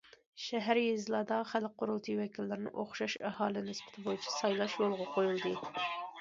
شەھەر، 0.43 0.77
يېزىلاردا 0.83 1.35
خەلق 1.49 1.75
قۇرۇلتىيى 1.81 2.15
ۋەكىللىرىنى 2.21 2.71
ئوخشاش 2.85 3.17
ئاھالە 3.31 3.63
نىسبىتى 3.69 4.07
بويىچە 4.09 4.35
سايلاش 4.39 4.79
يولغا 4.81 5.09
قويۇلدى. 5.13 5.55